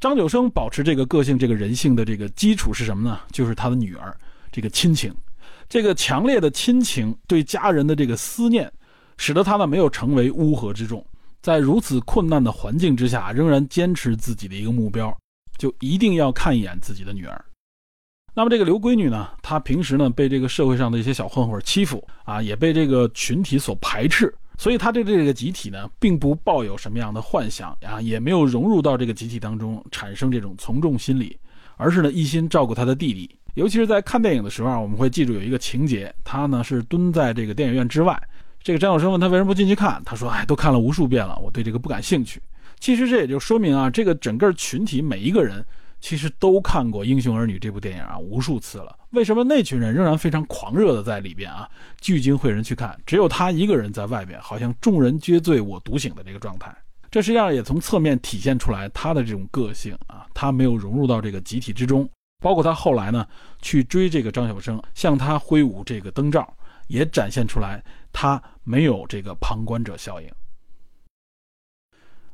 [0.00, 3.20] 张九生保持这个个性、这个人性的这个基础是什么呢？
[3.30, 4.16] 就是他的女儿，
[4.50, 5.14] 这个亲情。
[5.68, 8.72] 这个强烈的亲情对家人的这个思念，
[9.18, 11.04] 使得他呢没有成为乌合之众，
[11.42, 15.16] 在如此困难的环境之下，仍然坚持自己的一个目标，
[15.58, 17.44] 就一定要看一眼自己的女儿。
[18.34, 31.38] 那么这个刘闺女呢，她平时呢被这个社会上的一些小混混欺负啊，也被这个群体所排斥，所以她对这个集体呢，并不抱有什么样的幻想啊，也没有融入到这个集体当中，产生这种从众心理，
[31.76, 33.34] 而是呢一心照顾她的弟弟。
[33.54, 38.22] 尤其是在看电影的时候啊，我们会记住有一个情节，她呢是蹲在这个电影院之外。
[38.62, 42.42] 这个张小生问他为什么不进去看，他说：“哎，都看了无数遍了，我对这个不感兴趣。”
[42.78, 45.64] 其实这也就说明啊，这个整个群体每一个人
[46.00, 48.96] 其实都看过《英雄儿女》这部电影啊无数次了。
[49.10, 51.68] 为什么那群人仍然非常狂热的在里边啊
[52.00, 56.76] 聚精会神去看，只有他一个人在外边，好像众人皆醉我独醒的这个状态？
[57.10, 62.08] 这实际上也从侧面体现出来他的这种个性啊，他没有融入到这个集体之中。
[62.44, 63.26] 包括他后来呢，
[63.62, 66.46] 去追这个张小生，向他挥舞这个灯罩，
[66.86, 70.28] 也展现出来他没有这个旁观者效应。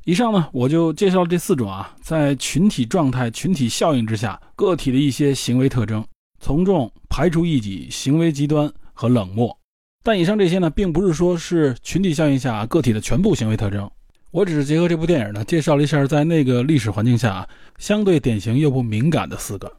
[0.04, 6.04] 以上呢，我就介绍这四种啊，在群体状态、群体效应之下，个体的一些行为特征：
[6.40, 9.56] 从众、排除异己、行为极端和冷漠。
[10.02, 13.88] 但以上这些呢，并不是说是群体效应下个体的全部行为特征。
[14.32, 19.72] 我只是结合这部电影呢，介绍了一下在那个历史环境下相对典型又不敏感的四个。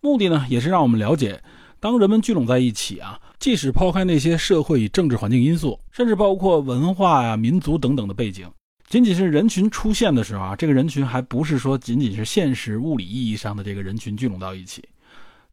[0.00, 1.40] 目的呢，也是让我们了解，
[1.78, 8.50] 当人们聚拢在一起啊，即使抛开那些社会与政治环境因素，甚至包括文化呀、民族等等的背景，
[8.90, 14.82] 仅仅是人群出现的时候啊，这个人群还不是说仅仅是现实物理意义上的这个人群聚拢到一起。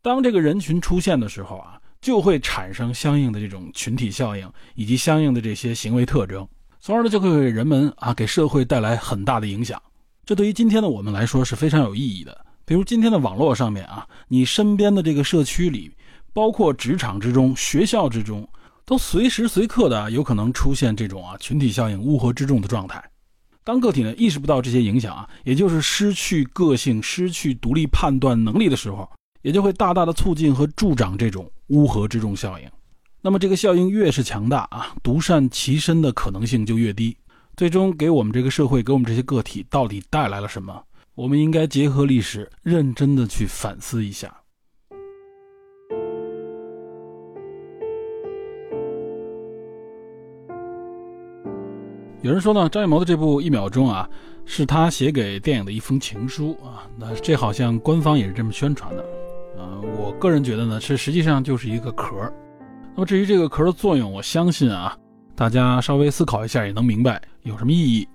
[0.02, 6.48] 当这个人群出现的时候啊，就会产生相应的这种群体效应以及相应的这些行为特征，
[6.80, 9.80] 从而呢就会给人们啊给社会带来很大的影响。
[10.26, 12.44] 这对于今天的我们来说是非常有意义的。
[12.66, 15.92] 比如今天的网络上面啊，你身边的这个社区里，
[16.34, 18.50] 包括职场之中、学校之中，
[18.84, 23.00] 都随时随刻的有可能出现这种啊群体效应乌合之众的状态。
[23.68, 32.66] 当个体呢意识不到这些影响啊，也就是失去个性、失去独立判断能力的时候，也就会大大的促进和助长这种乌合之众效应。
[33.22, 37.18] 那么这个效应越是强大啊，独善其身的可能性就越低。
[37.58, 40.82] 最终给我们这个社会，给我们这些个体到底带来了什么？
[41.14, 44.34] 我们应该结合历史，认真的去反思一下。
[52.24, 54.10] 有人说呢，张艺谋的这部《一秒钟》啊，
[54.44, 56.88] 是他写给电影的一封情书啊。
[56.98, 59.06] 那这好像官方也是这么宣传的。
[59.56, 62.16] 呃，我个人觉得呢，这实际上就是一个壳。
[62.96, 64.98] 那么至于这个壳的作用，我相信啊，
[65.36, 68.08] 大家稍微思考一下也能明白有什么意义。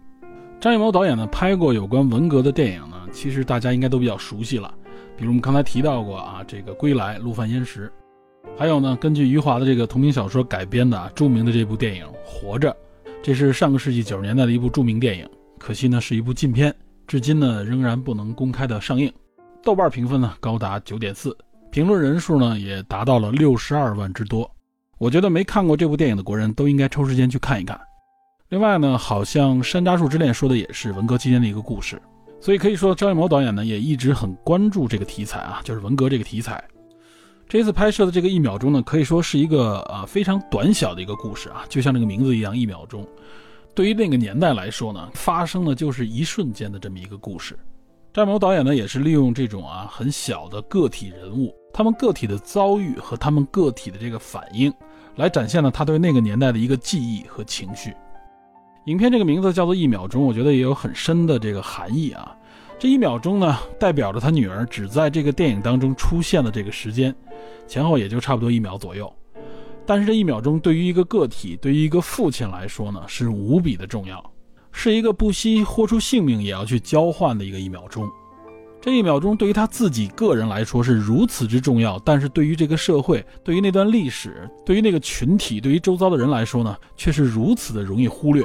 [0.59, 4.75] 张艺谋导演呢拍过有关文革的电影呢，其实大家应该都比较熟悉了，
[5.17, 7.89] 比如我们刚才提到过啊，这个《归来》《陆犯焉识》，
[8.59, 12.71] 还有呢根据余华的这个同名小说改编的著名的这部电影《活着》，
[13.23, 16.75] 这是上个世纪九十年代的一部著名电影，可惜呢是一部禁片，
[17.07, 19.13] 至今呢仍然不能公开的上映。
[19.63, 21.37] 豆瓣评分呢高达九点四，
[21.71, 24.51] 评论人数呢也达到了六十二万之多。
[24.99, 27.81] 我觉得没看过这部电影的国人都应该抽时间去看一看。
[28.49, 32.03] 另外呢，好像《山楂树之恋》说的也是文革期间的一个故事，
[32.41, 36.63] 所以可以说张艺谋导演呢也一直很关注这个题材啊，就是文革这个题材。
[37.53, 43.07] 这次拍摄的这个一秒钟呢，可以说是一个呃非常短小的一个故事啊，就像这个名字一样，一秒钟。
[43.75, 47.55] 对于那个年代来说呢，发生的就是一瞬间的这么一个故事。
[48.15, 54.73] 张艺谋导演呢也是利用这种啊很小的个体人物，他们个体的遭遇和他们个体的这个反应，
[55.17, 57.93] 来展现了他对那个年代的一个记忆和情绪。
[58.87, 62.35] 影片这个名字叫做一秒钟，我觉得也有很深的这个含义啊。
[62.83, 67.15] 这一秒钟呢，代表着他女儿只在这个电影当中出现的这个时间，
[67.69, 69.09] 前后也就差不多一秒左右。
[69.87, 74.21] 但是这一秒钟对于一个个体，对于一个父亲来说呢，是无比的重要，
[74.73, 78.11] 是一个不惜豁出性命也要去交换的一个一秒钟。
[78.81, 88.45] 这一秒钟对于他自己个人来说是如此之重要，但是对于这个社会，对于那段历史，对于那个群体，对于周遭的人来说呢，却是如此的容易忽略。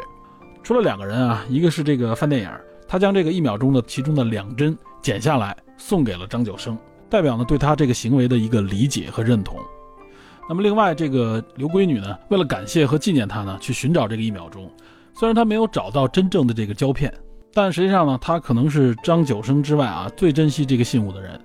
[0.62, 2.52] 除了两个人啊，一个是这个范电影，
[2.88, 6.78] 他将这个一秒钟的其中的两帧剪下来送给了张九生，
[7.10, 9.58] 代表呢对他这个行为的一个理解和认同。
[10.50, 14.72] 那么另外这个刘闺女呢，为了感谢和纪念他呢，去寻找这个一秒钟。
[15.14, 17.14] 虽然他没有找到真正的这个胶片，
[17.54, 21.40] 但实际上呢，他可能是张九生之外啊最珍惜这个信物的人。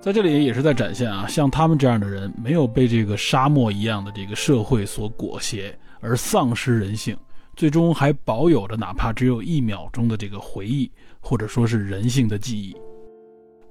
[0.00, 7.16] 在这里也是在展现啊，像他们这样的人，没有被这个沙漠一样的这个社会所裹挟而丧失人性。
[7.56, 10.90] 最终还保有着哪怕只有一秒钟的这个回忆，
[11.20, 12.76] 或者说是人性的记忆。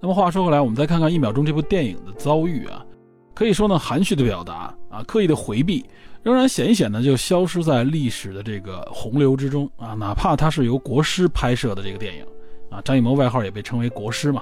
[0.01, 2.85] 那么话说回来，我们再看看《一秒钟》这部电影的遭遇啊，
[3.33, 5.85] 可以说呢，含蓄的表达啊，刻意的回避，
[6.23, 9.93] 仍然显一显呢，就消失在历史的这个洪流之中啊。
[9.93, 12.25] 哪怕它是由国师拍摄的这个电影
[12.69, 14.41] 啊，张艺谋外号也被称为国师嘛。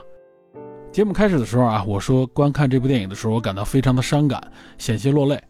[0.92, 4.42] 节目开始的时候啊，我说观看这部电影的时候，我感到非常的伤感，
[4.78, 5.42] 险些落泪。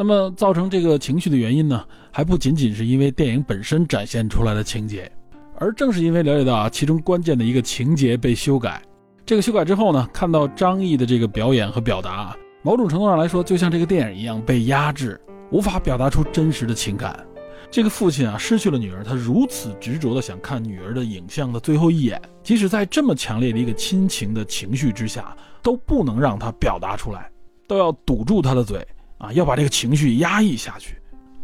[0.00, 5.10] 那么造成这个情绪的原因呢，还不仅仅是因为电影本身展现出来的情节，
[5.56, 8.80] 而正是因为了解到啊其中关键的一个情节被修改，
[9.26, 17.18] 这个修改之后呢，看到张译的这个表演和表达，某种程度上来说，就像这个电影一样被压制，无法表达出真实的情感。
[17.68, 27.28] 这个父亲啊失去了女儿，他如此执着的想看女儿的影像的最后一眼，即使在这么强烈的一个亲情的情绪之下，都不能让他表达出来，
[27.66, 28.86] 都要堵住他的嘴。
[29.18, 30.96] 啊，要把这个情绪压抑下去，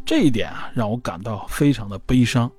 [0.04, 2.50] 这一点啊，让我感到非常的悲伤。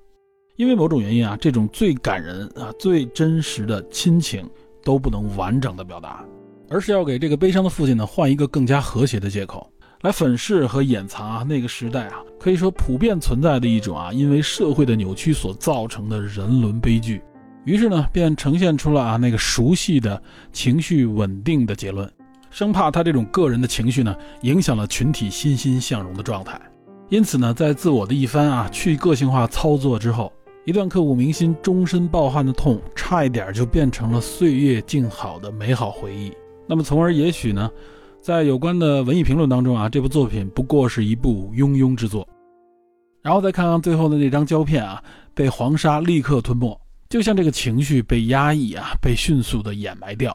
[0.57, 4.49] 因为某种原因啊，这种最感人啊、最真实的亲情
[4.83, 6.23] 都不能完整的表达，
[6.69, 9.69] 而是要给这个悲伤的父亲呢换一个更加和谐的借口，
[10.01, 17.21] 来粉饰和掩藏啊那个时代啊可以说普遍存在的一种啊因为社会的扭曲所造成的人伦悲剧。
[17.65, 20.21] 于是呢，便呈现出了啊那个熟悉的
[20.53, 22.09] 情绪稳定的结论。
[22.55, 26.57] 生怕他这种个人的情绪呢，影响了群体欣欣向荣的状态。
[27.09, 30.31] 因此呢，在自我的一番啊去个性化操作之后，
[30.63, 36.31] 一段刻骨铭心、终身抱憾的痛，差一点就变成了岁月静好的美好回忆。
[36.65, 37.69] 那么，从而也许呢，
[38.21, 42.25] 在有关的文艺评论当中啊，这部作品不过是一部庸庸之作。
[43.21, 45.03] 然后再看看最后的那张胶片啊，
[45.33, 46.79] 被黄沙立刻吞没，
[47.09, 50.33] 就像这个情绪被压抑啊，被迅速的掩埋掉。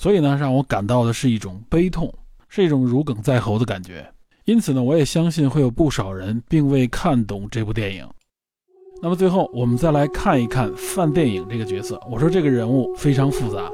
[0.00, 2.10] 所以呢，让我感到的是一种悲痛，
[2.48, 4.10] 是一种如鲠在喉的感觉。
[4.46, 8.08] 因此呢，我也相信会有不少人并未看懂这部电影。
[9.02, 12.00] 那么最后，我们再来看一看范电影这个角色。
[12.10, 13.70] 我说这个人物非常复杂。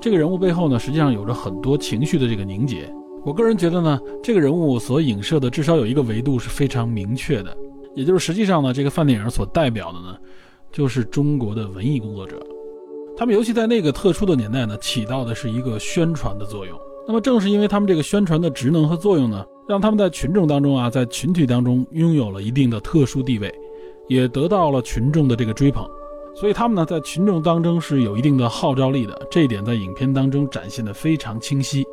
[0.00, 2.88] 这个人物背后呢，实际上有着很多情绪的这个凝结。
[3.24, 7.58] 我个人觉得呢，这个人物所影射的至少有一个维度是非常明确的，
[7.94, 10.16] 也就是实际上呢，这个范电影所代表的呢，
[10.70, 12.40] 就是中国的文艺工作者。
[13.16, 16.78] 他们尤其在那个特殊的年代呢，起到的是一个宣传的作用。
[17.06, 23.52] 那么正是因为他们这个宣传的职能和作用呢，让他们在群众当中啊，在群体当中拥有了一定的特殊地位，
[24.08, 25.84] 也得到了群众的这个追捧。
[26.34, 31.84] 所以他们呢，在群众当中是有一定的号召力的，这一点在影片当中展现的非常清晰。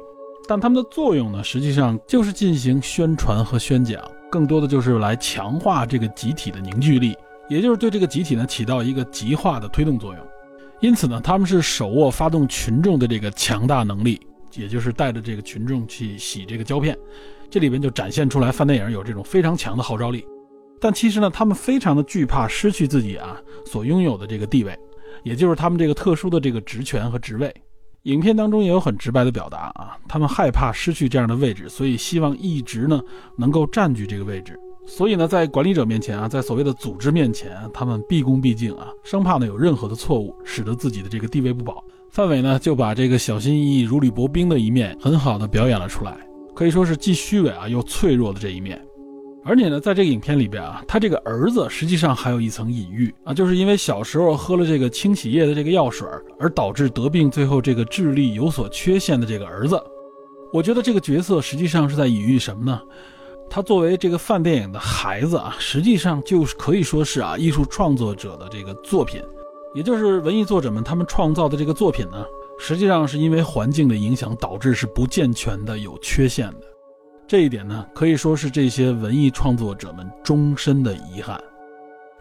[0.48, 4.00] 但他们的作用呢，实际上就是进行宣传和宣讲，
[4.32, 7.18] 更多的就是来强化这个集体的凝聚力，
[7.48, 10.22] 也就是对这个集体呢起到一个极化的推动作用。
[10.82, 14.20] 因此呢，他们是手握发动群众的这个强大能力，
[14.56, 16.98] 也就是带着这个群众去洗这个胶片。
[17.50, 20.26] 这里边就展现出来，范电影有这种非常强的号召力。
[20.82, 24.78] 但其实呢，他们非常的惧怕失去自己啊所拥有的这个地位，
[25.24, 27.54] 也就是他们这个特殊的这个职权和职位。
[28.06, 33.02] 影片当中也有很直白的表达啊，他们害怕失去这样的位置，所以希望一直呢
[33.36, 34.60] 能够占据这个位置。
[34.86, 41.84] 所以呢，在管理者面前啊，在所谓的组织面前，他们毕恭毕敬啊，生怕呢有任何的错误，使得自己的这个地位不保。
[42.12, 46.16] 范伟呢就把这个小心翼翼、如履薄冰的一面很好的表演了出来，
[46.54, 48.80] 可以说是既虚伪啊又脆弱的这一面。
[49.48, 56.08] 而且呢，在这个影片里边啊，他这个儿子实际上还有一层隐喻啊，就是因为小时候喝了这个清洗液的这个药水，
[56.40, 59.80] 而导致得病，最后这个智力有所缺陷的这个儿子。
[60.52, 62.82] 我觉得这个角色实际上是在隐喻什么呢？
[63.48, 69.22] 他作为这个范电影的孩子啊，实际上就是可以说是啊，艺术创作者的这个作品，
[69.76, 72.26] 也就是文艺作者们他们创造的这个作品呢，
[72.58, 76.75] 实际上是因为环境的影响导致是不健全的、有缺陷的。
[77.28, 81.42] 这一点呢，可以说是这些文艺创作者们终身的遗憾，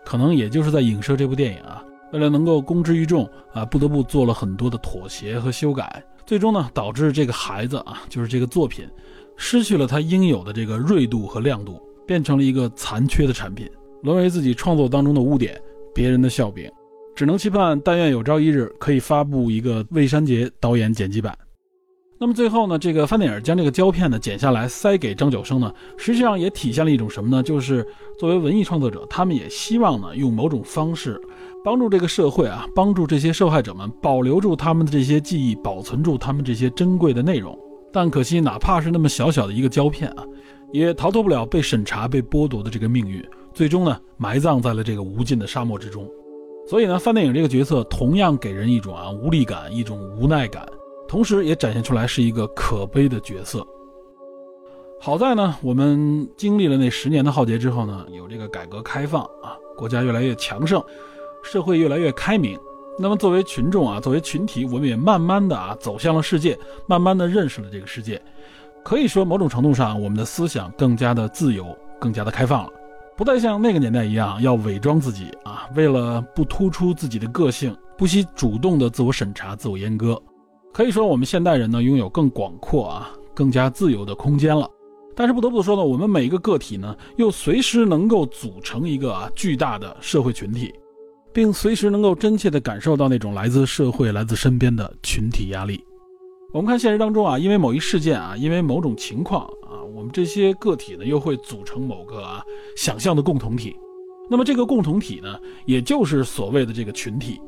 [0.02, 8.88] 可能也就是在影射这部电影啊，为了能够公之于众啊，不得不做了很多的妥协和修改，最终呢，导致这个孩子啊，就是这个作品，
[9.36, 13.70] 失去了他应有的这个锐度和亮度，变成了一个残缺的产品，
[14.02, 15.60] 沦为自己创作当中的污点，
[15.94, 16.66] 别人的笑柄，
[17.14, 21.36] 只能期盼，但愿有朝一日可以发布一个魏山杰导演剪辑版。
[22.16, 27.42] 那么最后呢，这个范电影将这个胶片呢剪下来塞给张九生呢，实际上也体现了一种什么呢？
[27.42, 27.86] 就是
[28.18, 31.20] 作为文艺创作者，他们也希望呢用某种方式
[31.64, 37.58] 帮助这个社会啊，帮助这些受害者们保留住他们的这些记忆，保存住他们这些珍贵的内容。
[37.92, 40.24] 但可惜，哪怕是那么小小的一个胶片啊，
[40.72, 46.08] 也逃脱不了被审查、被剥夺的这个命运，最终呢埋葬在了这个无尽的沙漠之中。
[46.66, 50.64] 所以呢，范电影这个角色同样给人一种啊无力感，一种无奈感。
[51.06, 53.66] 同时，也展现出来是一个可悲的角色。
[55.00, 60.82] 好在呢，我们经历了那十年的浩劫之后呢，有这个改革开放啊，国家越来越强盛，
[61.42, 62.58] 社会越来越开明。
[62.98, 68.20] 那么，作为群众啊，作为群体，我们也慢慢的啊走向了世界，慢慢的认识了这个世界。
[68.82, 71.66] 可以说，某种程度上，我们的思想更加的自由，
[72.00, 72.70] 更加的开放了，
[73.16, 80.20] 不再像那个年代一样要伪装自己啊，为了不突出自己的个性，不惜主动的自我审查、自我阉割。
[80.74, 84.68] 可以说，我们现代人呢，拥有更广阔啊、更加自由的空间了。
[85.14, 90.74] 但是不得不说呢，我们每一个个体呢，又随时能够组成一个啊巨大的社会群体，
[91.32, 95.80] 并随时能够真切地感受到那种来自社会、来自身边的群体压力。
[96.52, 102.42] 我们看现实当中啊，因为某一事件啊，因为某种情况啊，我们这些个体呢，又会组成某个啊
[102.76, 103.76] 想象的共同体。
[104.28, 107.40] 那么这个共同体呢，也就是所谓的这个群体。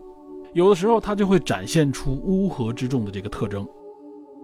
[0.57, 3.69] 有的时候，它就会展现出乌合之众的这个特征。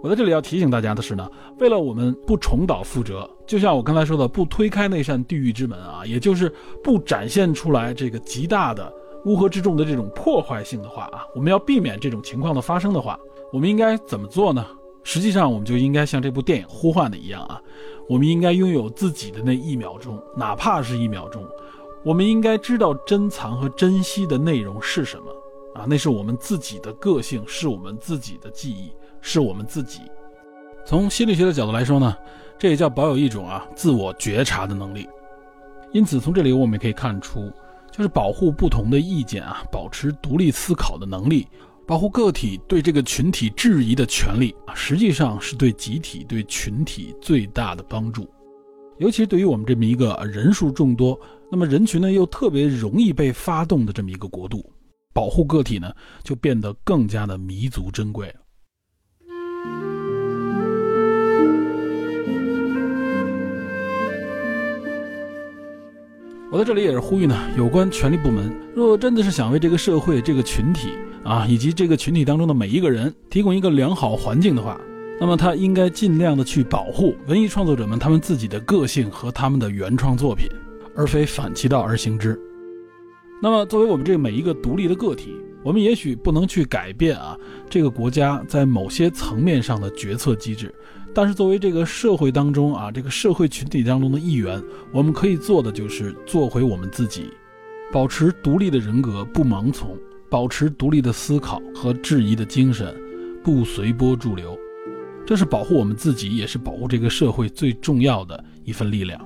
[0.02, 1.26] 我在这里要提醒大家的是呢，
[1.58, 6.54] 为了我们不重蹈覆辙，就像我刚才说的，不推开那扇地狱之门啊，也就是
[6.84, 8.92] 不展现出来这个极大的
[9.24, 13.18] 乌合之众的这种破坏性的话啊，我们要避免这种情况的发生的话，
[13.50, 14.66] 我们应该怎么做呢？
[15.04, 17.58] 实际上，我们就应该像这部电影呼唤的一样啊，
[18.06, 21.42] 我们应该拥有自己的那一秒钟，哪怕是一秒钟，
[22.04, 25.24] 我们应该知道珍藏和珍惜的内容是什么。
[25.74, 30.00] 啊，那是我们自己的个性，是我们自己的记忆，是我们自己。
[30.84, 32.16] 从心理学的角度来说呢，
[32.58, 35.08] 这也叫保有一种啊自我觉察的能力。
[35.92, 37.52] 因此，从这里我们也可以看出，
[37.90, 41.46] 就是保护不同的意见啊，保持独立思考的能力，
[41.86, 48.26] 保护个体对这个群体质疑的权利啊，实际上是对集体、对群体最大的帮助。
[48.98, 51.18] 尤其是对于我们这么一个人数众多，
[51.50, 54.64] 那么人群呢又特别容易被发动的这么一个国度。
[55.12, 55.92] 保护个体呢
[56.22, 58.34] 就变得更加的弥足珍贵了。
[66.50, 70.90] 我在这里也是呼吁呢，有关权力部门，若真的是想为这个社会、这个群体
[71.24, 74.78] 啊，以及这个群体当中的每一个人提供一个良好环境的话，
[75.18, 80.46] 那么他应该尽量的去保护文艺创作者们他们自己的个性和他们的原创作品，
[80.94, 82.38] 而非反其道而行之。
[83.44, 85.34] 那么，作为我们这每一个独立的个体，
[85.64, 87.36] 我们也许不能去改变啊
[87.68, 90.72] 这个国家在某些层面上的决策机制。
[91.12, 94.62] 但是作为这个社会当中啊，这个社会群体当中的一员，
[94.92, 97.32] 我们可以做的就是做回我们自己，
[97.90, 99.88] 保持独立的人格，不盲从；
[100.30, 102.94] 保持独立的思考和质疑的精神，
[103.42, 104.56] 不随波逐流。
[105.26, 109.20] 这是保护我们自己，也是保护这个社会最重要的一份力量。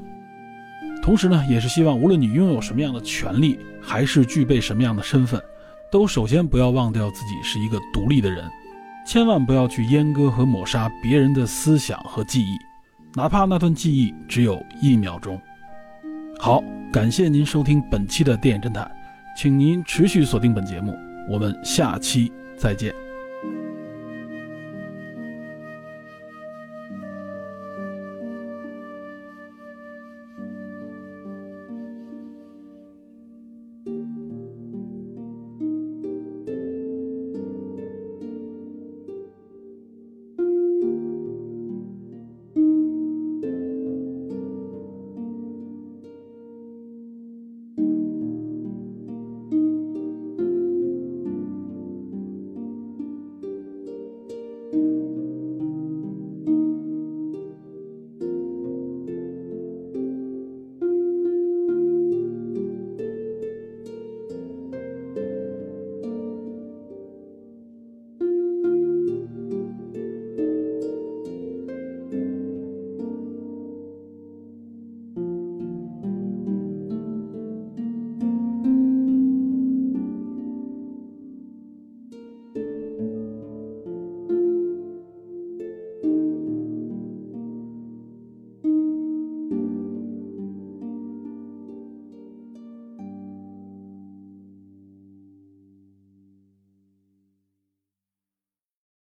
[1.06, 5.40] 同时呢，也是希望无论你拥有什么样的权利，还是具备什么样的身份，
[5.88, 8.44] 都首先不要忘掉自己是一个独立的人。
[9.06, 12.58] 千万不要去阉割和抹杀别人的思想和记忆，
[13.14, 15.40] 哪怕那段记忆只有一秒钟。
[16.40, 16.60] 好，
[16.92, 18.90] 感谢您收听本期的电影侦探，
[19.36, 20.92] 请您持续锁定本节目，
[21.30, 23.05] 我们下期再见。